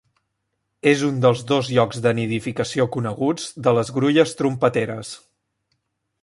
[0.91, 5.13] És un dels dos llocs de nidificació coneguts de les grulles trompeteres.